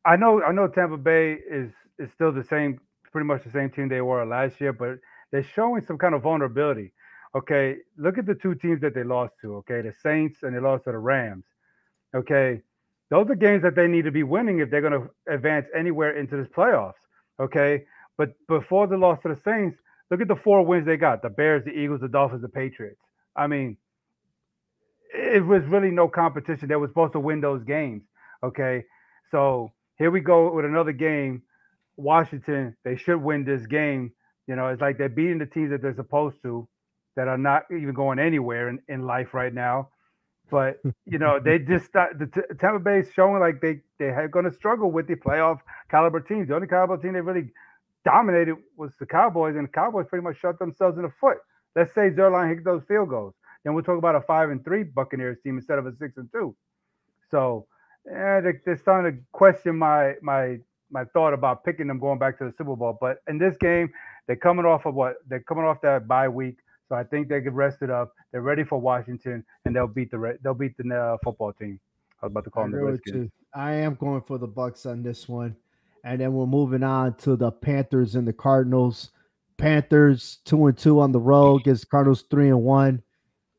[0.04, 2.78] I know I know Tampa Bay is is still the same,
[3.10, 4.98] pretty much the same team they were last year, but
[5.30, 6.92] they're showing some kind of vulnerability
[7.34, 10.60] okay, look at the two teams that they lost to, okay, the Saints and they
[10.60, 11.44] lost to the Rams.
[12.14, 12.60] Okay,
[13.10, 16.18] those are games that they need to be winning if they're going to advance anywhere
[16.18, 16.94] into this playoffs.
[17.38, 17.84] Okay,
[18.16, 19.78] but before the loss to the Saints,
[20.10, 23.00] look at the four wins they got: the Bears, the Eagles, the Dolphins, the Patriots.
[23.36, 23.76] I mean,
[25.14, 26.68] it was really no competition.
[26.68, 28.02] They were supposed to win those games.
[28.42, 28.84] Okay,
[29.30, 31.42] so here we go with another game.
[31.96, 34.12] Washington, they should win this game.
[34.46, 36.66] You know, it's like they're beating the teams that they're supposed to
[37.16, 39.88] that are not even going anywhere in, in life right now.
[40.50, 44.06] But you know, they just start, the t- Tampa Bay is showing like they they
[44.06, 45.58] are going to struggle with the playoff
[45.90, 46.48] caliber teams.
[46.48, 47.50] The only caliber team they really
[48.04, 51.38] dominated was the Cowboys, and the Cowboys pretty much shot themselves in the foot.
[51.76, 54.82] Let's say Zuerlein hit those field goals, then we'll talk about a five and three
[54.82, 56.56] Buccaneers team instead of a six and two.
[57.30, 57.66] So,
[58.06, 60.58] yeah, they, they're starting to question my my
[60.90, 62.98] my thought about picking them going back to the Super Bowl.
[63.00, 63.90] But in this game,
[64.26, 65.16] they're coming off of what?
[65.28, 66.56] They're coming off that bye week.
[66.90, 68.12] So I think they get rested up.
[68.32, 71.78] They're ready for Washington, and they'll beat the they'll beat the uh, football team.
[72.20, 73.30] I was about to call them the Redskins.
[73.54, 75.54] I am going for the Bucks on this one,
[76.04, 79.10] and then we're moving on to the Panthers and the Cardinals.
[79.56, 83.00] Panthers two and two on the road against Cardinals three and one.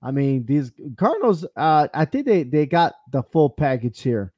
[0.03, 4.33] I mean, these Cardinals, uh, I think they they got the full package here.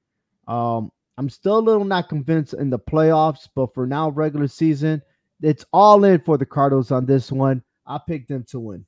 [0.47, 5.01] Um, I'm still a little not convinced in the playoffs, but for now, regular season,
[5.41, 7.63] it's all in for the Cardinals on this one.
[7.85, 8.85] I picked them to win.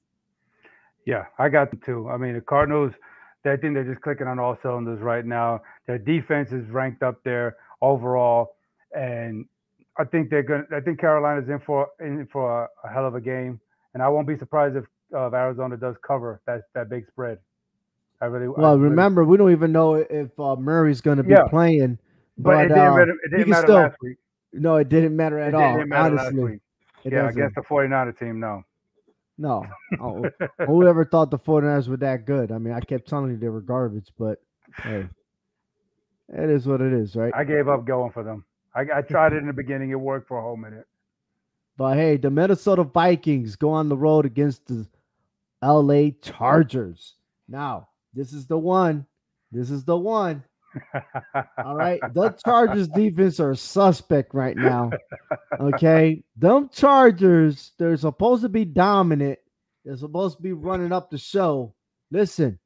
[1.06, 2.10] Yeah, I got them too.
[2.10, 2.94] I mean, the Cardinals,
[3.46, 5.62] I think they're just clicking on all cylinders right now.
[5.86, 8.56] Their defense is ranked up there overall,
[8.96, 9.46] and
[10.00, 10.66] I think they're going.
[10.70, 13.60] to I think Carolina's in for in for a, a hell of a game,
[13.94, 17.38] and I won't be surprised if uh, Arizona does cover that that big spread.
[18.22, 21.24] I really well I really, remember we don't even know if uh, Murray's going to
[21.24, 21.48] be Yeah.
[21.48, 22.00] playing,
[22.38, 23.12] but, but, it didn't uh, matter.
[23.26, 24.18] It didn't matter still- last week.
[24.54, 25.74] no, it didn't matter It at all.
[25.78, 26.60] didn't matter honestly.
[27.04, 28.64] It Yeah, against the 49er team, no.
[29.38, 29.66] No.
[30.02, 30.30] Oh,
[30.66, 32.52] whoever thought the 49ers were that good?
[32.52, 34.42] I mean, I kept telling you they were garbage, but
[34.84, 35.08] hey,
[36.30, 37.34] it is what it is, right?
[37.34, 38.46] I gave up going for them.
[38.74, 39.92] I, I tried it in the beginning.
[39.92, 40.86] It worked for a whole minute.
[41.78, 44.86] But hey, the Minnesota Vikings go on the road against the
[45.64, 47.16] LA Chargers.
[47.48, 49.06] Now, this is the one.
[49.52, 50.44] This is the one.
[51.64, 52.00] All right.
[52.14, 54.92] The Chargers defense are suspect right now.
[55.60, 56.24] Okay.
[56.36, 59.40] Them Chargers, they're supposed to be dominant.
[59.84, 61.74] They're supposed to be running up the show.
[62.12, 62.60] Listen.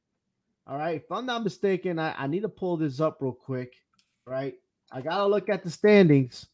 [0.65, 0.98] All right.
[1.04, 3.74] If I'm not mistaken, I, I need to pull this up real quick.
[4.26, 4.56] Right.
[4.91, 6.48] I gotta look at the standings.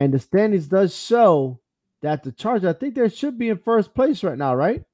[0.00, 1.60] And the standings does show
[2.02, 4.84] that the Chargers, I think they should be in first place right now, right?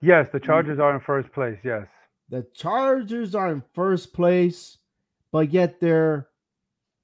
[0.00, 0.46] yes, the hmm.
[0.46, 1.58] Chargers are in first place.
[1.62, 1.86] Yes.
[2.30, 4.78] The Chargers are in first place,
[5.32, 6.28] but yet their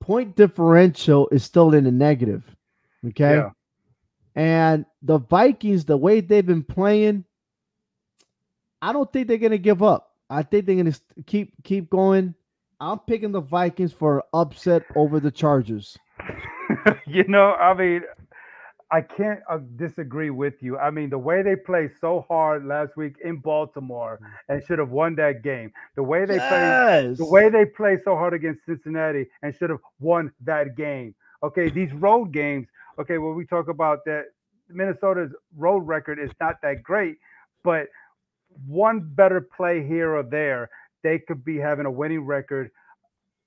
[0.00, 2.54] point differential is still in the negative.
[3.04, 3.36] Okay.
[3.36, 3.50] Yeah.
[4.36, 7.24] And the Vikings, the way they've been playing,
[8.80, 10.14] I don't think they're gonna give up.
[10.30, 10.94] I think they're gonna
[11.26, 12.34] keep keep going.
[12.78, 15.96] I'm picking the Vikings for upset over the Chargers.
[17.06, 18.02] you know, I mean,
[18.90, 20.78] I can't uh, disagree with you.
[20.78, 24.90] I mean, the way they played so hard last week in Baltimore and should have
[24.90, 25.72] won that game.
[25.96, 27.18] The way they played yes.
[27.18, 31.14] the way they play so hard against Cincinnati and should have won that game.
[31.42, 32.68] Okay, these road games.
[32.98, 34.26] Okay, when we talk about that,
[34.68, 37.16] Minnesota's road record is not that great,
[37.64, 37.88] but
[38.66, 40.70] one better play here or there,
[41.02, 42.70] they could be having a winning record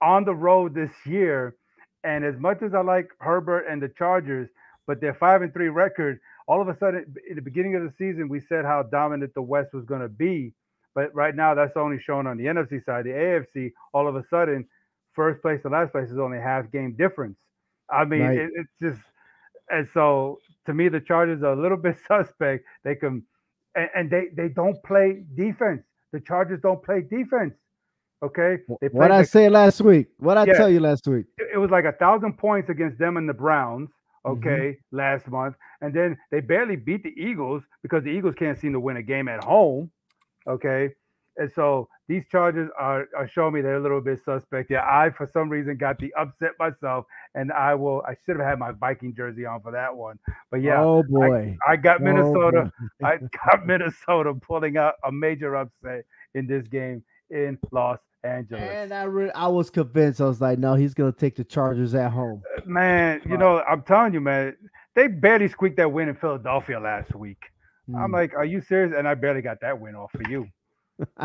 [0.01, 1.55] on the road this year.
[2.03, 4.49] And as much as I like Herbert and the Chargers,
[4.89, 7.91] but their five and three record, all of a sudden in the beginning of the
[7.95, 10.51] season, we said how dominant the West was going to be.
[10.95, 13.05] But right now, that's only shown on the NFC side.
[13.05, 14.65] The AFC, all of a sudden,
[15.13, 17.37] first place to last place is only half game difference.
[17.87, 18.37] I mean, Right.
[18.39, 19.01] it, it's just,
[19.69, 22.65] and so to me, the Chargers are a little bit suspect.
[22.83, 23.21] They can,
[23.75, 25.83] and, and they they don't play defense.
[26.13, 27.53] The Chargers don't play defense.
[28.23, 28.57] Okay,
[28.91, 30.07] what I like- say last week?
[30.17, 30.53] What I Yeah.
[30.53, 31.25] tell you last week?
[31.37, 33.89] it it was like a thousand points against them and the Browns,
[34.25, 34.37] Mhm.
[34.37, 35.55] okay, last month.
[35.81, 39.03] And then they barely beat the Eagles because the Eagles can't seem to win a
[39.03, 39.91] game at home.
[40.47, 40.93] Okay.
[41.37, 44.69] And so these Chargers are, are showing me they're a little bit suspect.
[44.69, 48.45] Yeah, I for some reason got the upset myself, and I will I should have
[48.45, 50.19] had my Viking jersey on for that one.
[50.51, 51.55] But yeah, oh boy.
[51.65, 52.71] I got Oh, Minnesota.
[52.99, 53.07] boy.
[53.07, 56.03] I got Minnesota pulling out a major upset
[56.33, 58.61] in this game in Los Angeles.
[58.63, 60.19] And I re- I was convinced.
[60.21, 62.41] I was like, no, he's gonna take the Chargers at home.
[62.65, 64.55] Man, you know, I'm telling you, man,
[64.95, 67.41] they barely squeaked that win in Philadelphia last week.
[67.95, 68.13] I'm Mm.
[68.13, 68.93] like, are you serious?
[68.95, 70.47] And I barely got that win off for you.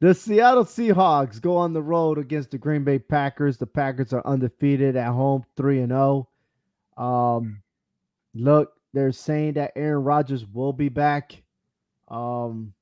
[0.00, 3.56] the Seattle Seahawks go on the road against the Green Bay Packers.
[3.56, 6.28] The Packers are undefeated at home, three and zero.
[6.96, 7.62] Um,
[8.34, 11.42] look, they're saying that Aaron Rodgers will be back.
[12.08, 12.72] Um,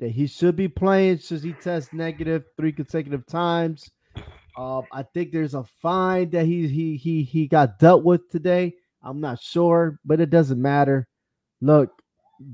[0.00, 1.18] that he should be playing.
[1.18, 3.90] Should he test negative three consecutive times?
[4.56, 8.74] Um, I think there's a fine that he he he he got dealt with today.
[9.02, 11.06] I'm not sure, but it doesn't matter.
[11.60, 11.90] Look,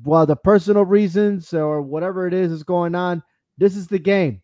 [0.03, 3.23] while the personal reasons or whatever it is is going on,
[3.57, 4.43] this is the game.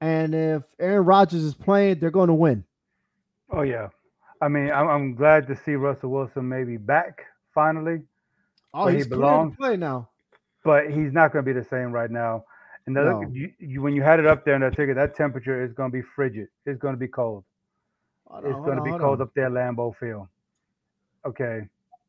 [0.00, 2.64] And if Aaron Rodgers is playing, they're going to win.
[3.50, 3.88] Oh yeah.
[4.42, 7.22] I mean, I'm, I'm glad to see Russell Wilson maybe back
[7.54, 8.02] finally,
[8.74, 9.52] Oh, he he's clear belongs.
[9.52, 10.10] to play now.
[10.66, 12.44] But he's not going to be the same right now.
[12.86, 13.22] And the, No.
[13.32, 15.90] you, you, when you had it up there in that ticket, that temperature is going
[15.90, 16.48] to be frigid.
[16.66, 17.44] It's going to be cold.
[18.28, 20.28] On, It's going to be cold up there, Lambeau Field.
[21.24, 21.66] Okay.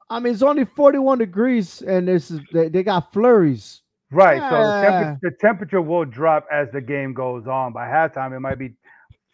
[0.10, 3.82] I mean, it's only 41 degrees, and this is they, they got flurries.
[4.12, 4.40] Right.
[4.40, 4.90] So the, Yeah.
[4.90, 7.74] temper- the temperature will drop as the game goes on.
[7.74, 8.74] By halftime, it might be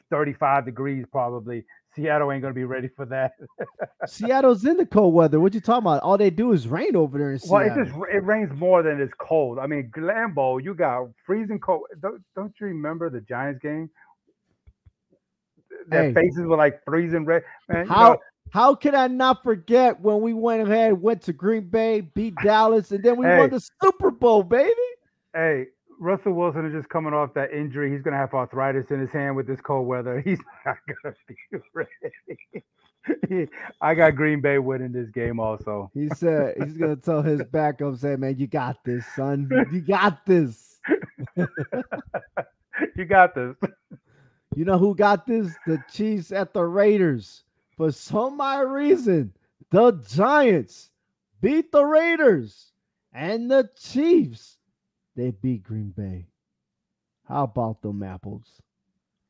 [0.10, 1.64] 35 degrees probably.
[1.96, 3.34] Seattle ain't gonna be ready for that.
[4.08, 5.40] Seattle's in the cold weather.
[5.40, 6.02] What you talking about?
[6.02, 7.58] All they do is rain over there in Seattle.
[7.58, 9.60] well, it just it rains more than it's cold.
[9.60, 11.84] I mean, Lambeau, you got freezing cold.
[12.02, 13.90] Don't, don't you remember the Giants game?
[15.88, 16.14] Their Hey.
[16.14, 17.44] faces were like freezing red.
[17.70, 18.20] Man, How know,
[18.52, 22.92] how can I not forget when we went ahead, went to Green Bay, beat Dallas,
[22.92, 23.38] and then we Hey.
[23.38, 24.74] won the Super Bowl, baby?
[25.34, 25.68] hey,
[26.04, 27.90] Russell Wilson is just coming off that injury.
[27.92, 30.20] He's gonna have arthritis in his hand with this cold weather.
[30.26, 31.16] He's not gonna
[31.52, 33.50] be ready.
[33.82, 35.90] I got Green Bay winning this game also.
[35.94, 39.50] He said he's gonna tell his backup, say, "Man, you got this, son.
[39.72, 40.80] You got this."
[42.96, 43.56] you got this.
[44.56, 45.54] You know who got this?
[45.66, 47.44] The Chiefs at the Raiders.
[47.76, 49.34] For some odd reason,
[49.70, 50.92] the Giants
[51.42, 52.72] beat the Raiders
[53.12, 54.58] and the Chiefs.
[55.16, 56.28] They beat Green Bay.
[57.28, 58.62] How about them apples?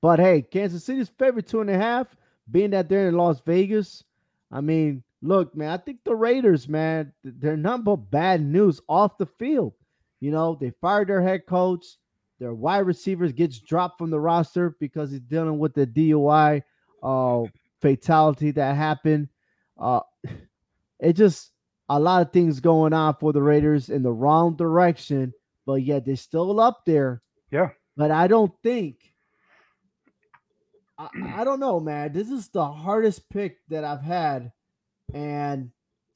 [0.01, 2.15] But hey, Kansas City's favorite two and a half,
[2.49, 4.03] being that they're in Las Vegas.
[4.51, 9.17] I mean, look, man, I think the Raiders, man, they're nothing but bad news off
[9.17, 9.73] the field.
[10.19, 11.85] You know, they fired their head coach.
[12.39, 16.61] Their wide receivers gets dropped from the roster because he's dealing with the DUI
[17.01, 17.43] uh,
[17.81, 19.29] fatality that happened.
[19.77, 20.01] Uh,
[20.99, 21.51] it just
[21.89, 25.33] a lot of things going on for the Raiders in the wrong direction,
[25.65, 27.21] but yet they're still up there.
[27.51, 27.69] Yeah.
[27.95, 29.13] But I don't think.
[30.97, 32.13] I, I don't know, man.
[32.13, 34.51] This is the hardest pick that I've had,
[35.13, 35.71] and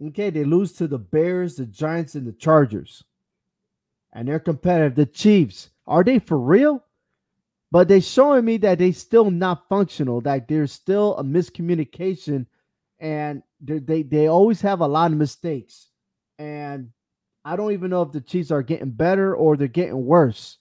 [0.07, 3.03] okay, they lose to the Bears, the Giants, and the Chargers,
[4.13, 4.95] and they're competitive.
[4.95, 6.83] The Chiefs are they for real?
[7.71, 10.21] But they're showing me that they still not functional.
[10.21, 12.45] That there's still a miscommunication,
[12.99, 15.89] and they they they always have a lot of mistakes,
[16.39, 16.91] and
[17.47, 20.57] I don't even know if the Chiefs are getting better or they're getting worse.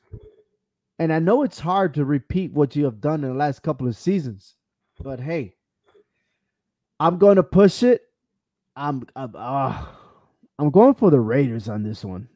[1.00, 3.88] And I know it's hard to repeat what you have done in the last couple
[3.88, 4.54] of seasons,
[5.00, 5.56] but hey,
[7.00, 8.02] I'm going to push it.
[8.76, 9.84] I'm I'm, uh,
[10.60, 12.28] I'm going for the Raiders on this one,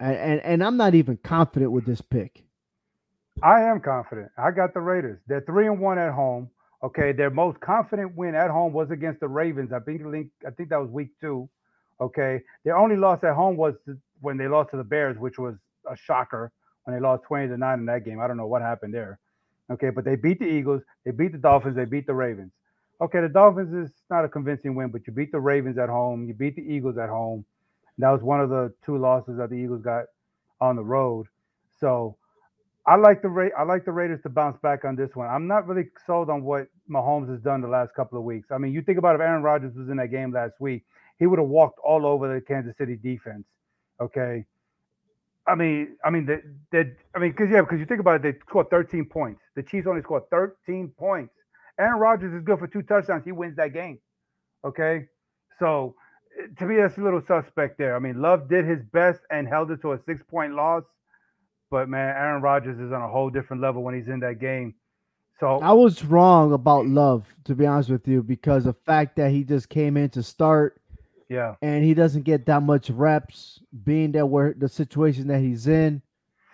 [0.00, 2.42] and, and and I'm not even confident with this pick.
[3.44, 4.32] I am confident.
[4.36, 5.20] I got the Raiders.
[5.28, 6.50] They're three and one at home.
[6.82, 9.72] Okay, their most confident win at home was against the Ravens.
[9.72, 10.02] I think
[10.44, 11.48] I think that was week two.
[12.00, 13.74] Okay, their only loss at home was
[14.20, 15.56] when they lost to the Bears, which was
[15.90, 16.52] a shocker
[16.84, 18.20] when they lost twenty to nine in that game.
[18.20, 19.18] I don't know what happened there.
[19.70, 22.52] Okay, but they beat the Eagles, they beat the Dolphins, they beat the Ravens.
[23.00, 26.26] Okay, the Dolphins is not a convincing win, but you beat the Ravens at home,
[26.26, 27.44] you beat the Eagles at home.
[27.98, 30.04] That was one of the two losses that the Eagles got
[30.60, 31.26] on the road.
[31.80, 32.16] So
[32.86, 35.28] I like the Ra- I like the Raiders to bounce back on this one.
[35.28, 38.48] I'm not really sold on what Mahomes has done the last couple of weeks.
[38.50, 40.84] I mean, you think about if Aaron Rodgers was in that game last week,
[41.18, 43.44] he would have walked all over the Kansas City defense.
[44.00, 44.44] Okay.
[45.46, 48.22] I mean, I mean, they, they, I mean, because yeah, because you think about it,
[48.22, 49.40] they scored 13 points.
[49.56, 51.32] The Chiefs only scored 13 points.
[51.80, 53.24] Aaron Rodgers is good for two touchdowns.
[53.24, 53.98] He wins that game.
[54.64, 55.06] Okay,
[55.58, 55.94] so
[56.58, 57.96] to me, that's a little suspect there.
[57.96, 60.84] I mean, Love did his best and held it to a six-point loss,
[61.70, 64.74] but man, Aaron Rodgers is on a whole different level when he's in that game.
[65.40, 69.30] So I was wrong about Love, to be honest with you, because the fact that
[69.30, 70.80] he just came in to start
[71.28, 75.66] yeah, and he doesn't get that much reps, being that where the situation that he's
[75.66, 76.02] in.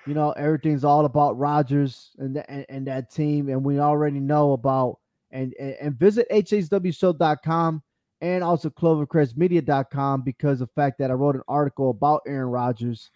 [0.06, 4.52] You know, everything's all about Rodgers and, and and that team, and we already know
[4.52, 4.98] about
[5.30, 7.82] and and, and visit hhwshow.com
[8.20, 13.10] and also clovercrestmedia.com because of the fact that I wrote an article about Aaron Rodgers,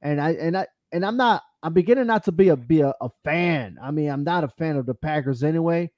[0.00, 2.94] and I and I and I'm not I'm beginning not to be a be a,
[3.00, 3.78] a fan.
[3.82, 5.90] I mean, I'm not a fan of the Packers anyway,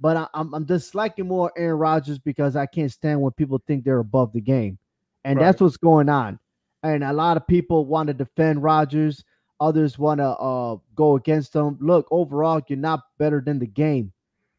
[0.00, 3.84] but I, I'm I'm disliking more Aaron Rodgers because I can't stand when people think
[3.84, 4.78] they're above the game,
[5.24, 6.38] and that's what's going on.
[6.82, 9.24] And a lot of people want to defend Rodgers,
[9.60, 11.76] others want to uh, go against him.
[11.80, 14.12] Look, overall, you're not better than the game.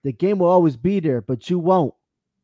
[0.04, 1.94] The game will always be there, but you won't.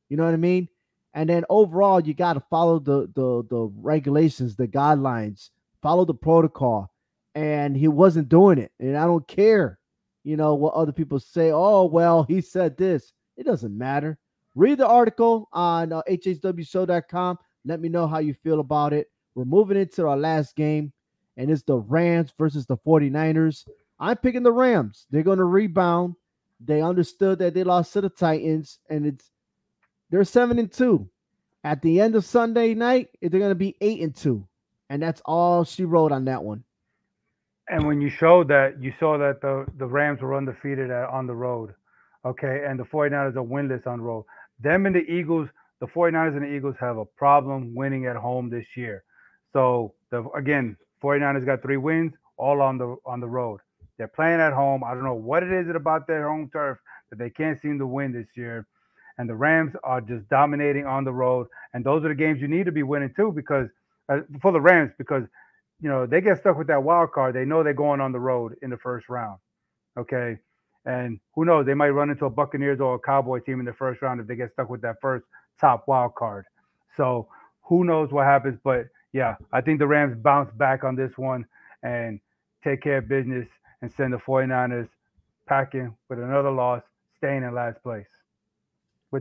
[0.09, 0.69] You know what I mean?
[1.13, 5.49] And then overall, you got to follow the the the regulations, the guidelines,
[5.81, 6.91] follow the protocol.
[7.33, 9.77] And he wasn't doing it, and I don't care.
[10.25, 11.51] You know what other people say?
[11.51, 13.13] Oh well, he said this.
[13.37, 14.17] It doesn't matter.
[14.55, 17.37] Read the article on uh, hhwshow.com.
[17.63, 19.11] Let me know how you feel about it.
[19.35, 20.91] We're moving into our last game,
[21.37, 23.67] and it's the Rams versus the 49ers.
[23.99, 25.05] I'm picking the Rams.
[25.11, 26.15] They're going to rebound.
[26.59, 29.29] They understood that they lost to the Titans, and it's
[30.09, 31.07] they're seven and two.
[31.63, 34.47] At the end of Sunday night, they're going to be eight and two,
[34.89, 36.63] and that's all she wrote on that one.
[37.69, 41.27] And when you showed that, you saw that the the Rams were undefeated at, on
[41.27, 41.73] the road.
[42.25, 44.25] Okay, and the 49ers are winless on the road.
[44.59, 45.47] Them and the Eagles,
[45.79, 49.03] the 49ers and the Eagles have a problem winning at home this year.
[49.53, 53.59] So the again, 49ers got three wins, all on the on the road.
[53.97, 54.83] They're playing at home.
[54.83, 56.77] I don't know what it is about their home turf
[57.09, 58.67] that they can't seem to win this year.
[59.17, 61.47] And the Rams are just dominating on the road.
[61.73, 63.69] And those are the games you need to be winning too, because
[64.09, 65.23] uh, for the Rams, because
[65.81, 67.35] you know they get stuck with that wild card.
[67.35, 69.39] They know they're going on the road in the first round.
[69.97, 70.37] Okay.
[70.85, 73.73] And who knows, they might run into a Buccaneers or a Cowboy team in the
[73.73, 75.25] first round if they get stuck with that first
[75.59, 76.45] top wild card.
[76.95, 77.27] So
[77.63, 78.59] who knows what happens?
[78.63, 81.45] But yeah, I think the Rams bounce back on this one
[81.81, 82.19] and
[82.63, 83.47] take care of business
[83.81, 84.89] and send the 49ers
[85.47, 86.83] packing with another loss,
[87.17, 88.05] staying in last place.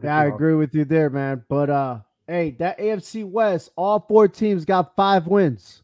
[0.02, 1.44] yeah, I agree with you there, man.
[1.48, 5.83] But uh hey, that AFC West, all four teams got five wins.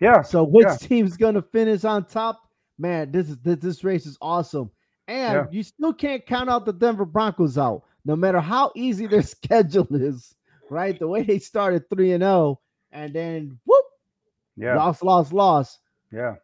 [0.00, 0.22] Yeah.
[0.22, 0.76] So which yeah.
[0.76, 2.48] team's gonna finish on top?
[2.78, 4.70] Man, this is this, this race is awesome.
[5.08, 5.46] And yeah.
[5.50, 9.86] you still can't count out the Denver Broncos out, no matter how easy their schedule
[9.90, 10.34] is,
[10.68, 10.98] right?
[10.98, 12.60] The way they started 3 and 0
[12.92, 13.84] and then whoop,
[14.56, 15.78] yeah, lost, lost, lost.
[16.12, 16.36] Yeah.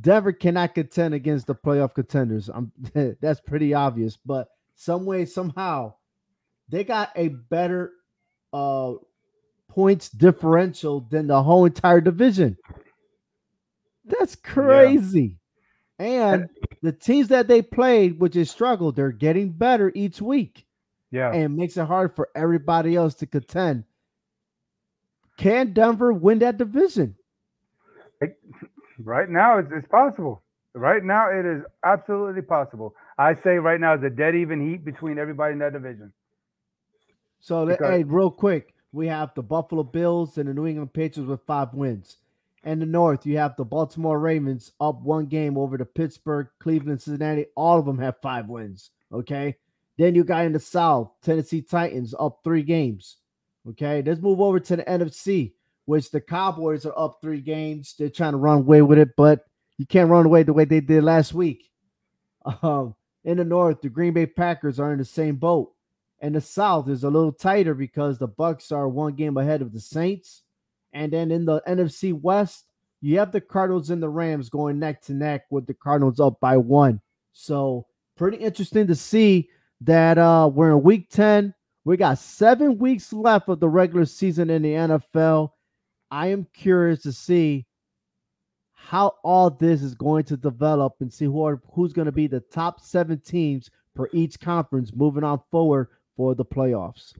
[0.00, 2.48] Denver cannot contend against the playoff contenders.
[2.48, 2.72] I'm,
[3.20, 5.94] that's pretty obvious, but some way, somehow,
[6.68, 7.92] they got a better
[8.52, 8.94] uh
[9.68, 12.56] points differential than the whole entire division.
[14.08, 15.36] That's crazy.
[15.98, 16.32] Yeah.
[16.32, 16.48] And
[16.82, 20.64] the teams that they played, which is struggled, they're getting better each week.
[21.10, 21.32] Yeah.
[21.32, 23.84] And makes it hard for everybody else to contend.
[25.38, 27.14] Can Denver win that division?
[28.98, 30.42] Right now, it's, it's possible.
[30.74, 32.94] Right now, it is absolutely possible.
[33.16, 36.12] I say right now, it's a dead even heat between everybody in that division.
[37.40, 41.28] So, because, hey, real quick, we have the Buffalo Bills and the New England Patriots
[41.28, 42.16] with five wins.
[42.64, 47.00] In the North, you have the Baltimore Ravens up one game over the Pittsburgh, Cleveland,
[47.00, 47.46] Cincinnati.
[47.56, 48.90] All of them have five wins.
[49.12, 49.56] Okay.
[49.96, 53.16] Then you got in the South, Tennessee Titans up three games.
[53.68, 54.02] Okay.
[54.02, 55.52] Let's move over to the NFC
[55.88, 57.94] which the Cowboys are up three games.
[57.98, 59.46] They're trying to run away with it, but
[59.78, 61.70] you can't run away the way they did last week.
[62.62, 62.94] Um,
[63.24, 65.72] in the North, the Green Bay Packers are in the same boat.
[66.20, 69.72] And the South is a little tighter because the Bucks are one game ahead of
[69.72, 70.42] the Saints.
[70.92, 72.66] And then in the NFC West,
[73.00, 76.40] you have the Cardinals and the Rams going neck to neck with the Cardinals up
[76.40, 77.00] by one.
[77.32, 77.86] So
[78.16, 79.48] pretty interesting to see
[79.82, 81.54] that uh we're in week 10.
[81.84, 85.50] We got seven weeks left of the regular season in the NFL.
[86.10, 87.66] I am curious to see
[88.74, 92.26] how all this is going to develop and see who are, who's going to be
[92.26, 97.12] the top seven teams for each conference moving on forward for the playoffs.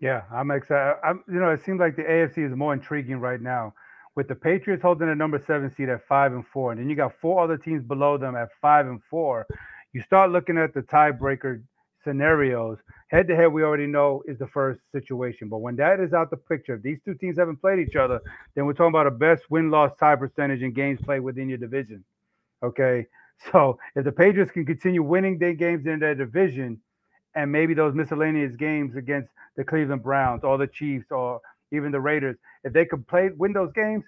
[0.00, 0.96] Yeah, I'm excited.
[1.04, 3.74] I'm, you know, it seems like the AFC is more intriguing right now,
[4.14, 6.96] with the Patriots holding the number seven seed at five and four, and then you
[6.96, 9.46] got four other teams below them at five and four.
[9.92, 11.62] You start looking at the tiebreaker
[12.04, 12.78] scenarios.
[13.08, 15.48] Head to head, we already know is the first situation.
[15.48, 18.20] But when that is out the picture, if these two teams haven't played each other,
[18.54, 21.58] then we're talking about a best win loss tie percentage in games played within your
[21.58, 22.04] division.
[22.62, 23.06] Okay.
[23.52, 26.80] So if the Patriots can continue winning their games in their division,
[27.34, 31.40] and maybe those miscellaneous games against the Cleveland Browns or the Chiefs or
[31.72, 34.04] even the Raiders, if they could play win those games,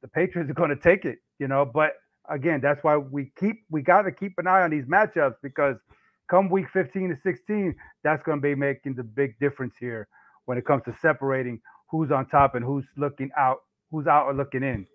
[0.00, 1.64] the Patriots are going to take it, you know.
[1.64, 1.92] But
[2.28, 5.76] again, that's why we keep we got to keep an eye on these matchups because
[6.28, 10.08] come week 15 to 16, that's going to be making the big difference here
[10.46, 13.58] when it comes to separating who's on top and who's looking out,
[13.90, 14.86] who's out or looking in.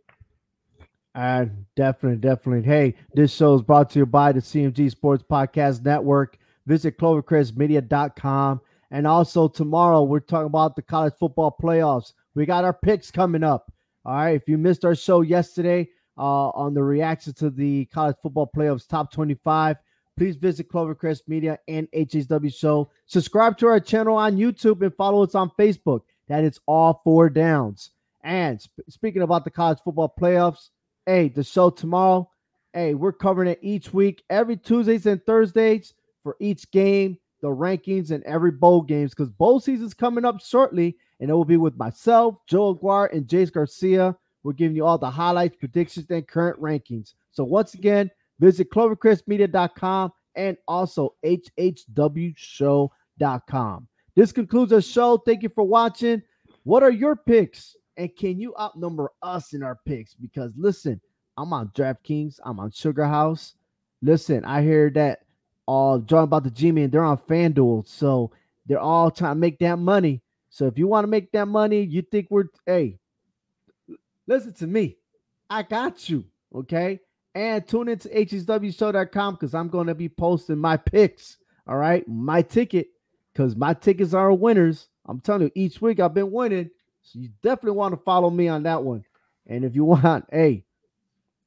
[1.13, 2.67] And definitely, definitely.
[2.67, 6.37] Hey, this show is brought to you by the CMG Sports Podcast Network.
[6.67, 8.61] Visit clovercrestmedia.com.
[8.91, 12.11] And also tomorrow, we're talking about the college football playoffs.
[12.35, 13.71] We got our picks coming up.
[14.05, 14.35] All right.
[14.35, 18.87] If you missed our show yesterday uh, on the reaction to the college football playoffs
[18.87, 19.77] top 25,
[20.17, 22.91] please visit Clovercrest Media and HHW Show.
[23.05, 26.01] Subscribe to our channel on YouTube and follow us on Facebook.
[26.27, 27.91] That is all four downs.
[28.23, 30.69] And sp- speaking about the college football playoffs,
[31.05, 32.29] hey, the show tomorrow,
[32.73, 35.93] hey, we're covering it each week, every Tuesdays and Thursdays
[36.27, 40.97] for each game, the rankings, and every bowl games because bowl season's coming up shortly,
[41.21, 44.13] and it will be with myself, Joe Aguirre, and Jace Garcia.
[44.43, 47.13] We're giving you all the highlights, predictions, and current rankings.
[47.31, 52.87] So once again, Visit clovercrestmedia.com and also hhwshow.com.
[54.15, 55.17] This concludes our show.
[55.17, 56.21] Thank you for watching.
[56.63, 57.75] What are your picks?
[57.97, 60.13] And can you outnumber us in our picks?
[60.13, 61.01] Because listen,
[61.35, 63.55] I'm on DraftKings, I'm on Sugar House.
[64.03, 65.21] Listen, I hear that
[65.67, 67.87] all uh, about the G Man, they're on FanDuel.
[67.87, 68.31] So
[68.65, 70.21] they're all trying to make that money.
[70.49, 72.97] So if you want to make that money, you think we're hey,
[74.25, 74.97] listen to me.
[75.49, 76.25] I got you.
[76.55, 76.99] Okay.
[77.35, 81.37] And tune into hhwshow.com because I'm going to be posting my picks.
[81.67, 82.07] All right.
[82.07, 82.87] My ticket,
[83.31, 84.89] because my tickets are winners.
[85.05, 86.69] I'm telling you, each week I've been winning.
[87.03, 89.03] So you definitely want to follow me on that one.
[89.45, 90.63] And if you want, hey,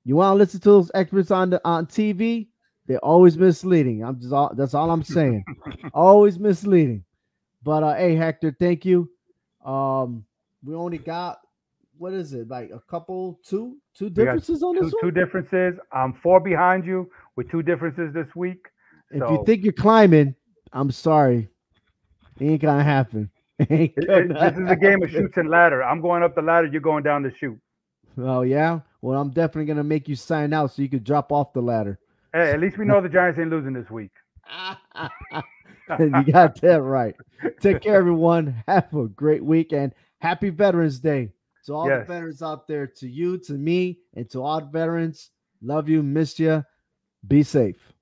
[0.05, 2.49] you want to listen to those experts on the on TV,
[2.91, 4.03] They're always misleading.
[4.03, 5.45] I'm just all that's all I'm saying.
[5.95, 7.05] always misleading.
[7.63, 9.09] But uh hey Hector, thank you.
[9.65, 10.25] Um
[10.65, 11.39] we only got
[11.99, 15.79] what is it like a couple two two differences on Two, this two differences.
[15.93, 18.67] I'm four behind you with two differences this week.
[19.13, 20.35] If so- you think you're climbing,
[20.73, 21.49] I'm sorry.
[22.41, 23.31] It ain't gonna happen.
[23.71, 25.85] Ain't gonna it- this is a game of Chutes and ladder.
[25.85, 26.67] I'm going up the ladder.
[26.67, 27.61] You're going down the chute.
[28.19, 28.81] Oh yeah.
[29.01, 32.01] Well, I'm definitely gonna make you sign out so you could drop off the ladder.
[32.33, 34.13] Hey, at least we know the Giants ain't losing this week.
[35.99, 37.15] you got that right.
[37.61, 38.63] Take care, everyone.
[38.69, 41.33] Have a great week and happy Veterans Day
[41.67, 42.07] to all Yes.
[42.07, 42.87] the veterans out there.
[42.87, 45.31] To you, to me, and to all veterans.
[45.63, 46.65] Love you, miss you.
[47.27, 47.93] Be safe.